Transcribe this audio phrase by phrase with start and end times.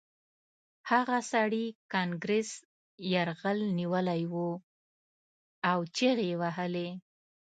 [0.91, 2.49] هغه سړي کانګرس
[3.11, 4.33] یرغمل نیولی و
[5.71, 6.89] او چیغې یې وهلې